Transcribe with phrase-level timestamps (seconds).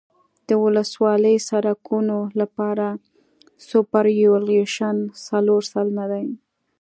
[0.47, 2.85] د ولسوالي سرکونو لپاره
[3.67, 4.95] سوپرایلیویشن
[5.27, 6.25] څلور سلنه دی